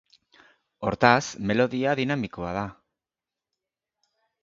Hortaz, 0.87 1.27
melodia 1.51 1.95
dinamikoa 2.01 2.57
da. 2.59 2.67